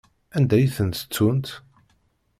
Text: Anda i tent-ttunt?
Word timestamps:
Anda 0.37 0.57
i 0.63 0.67
tent-ttunt? 0.75 1.47